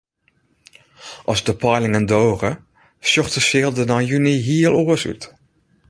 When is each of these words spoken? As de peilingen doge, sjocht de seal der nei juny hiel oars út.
As 1.31 1.39
de 1.45 1.53
peilingen 1.63 2.05
doge, 2.11 2.51
sjocht 3.09 3.33
de 3.35 3.41
seal 3.49 3.71
der 3.75 3.87
nei 3.89 4.05
juny 4.09 4.33
hiel 4.47 4.73
oars 4.81 5.03
út. 5.11 5.23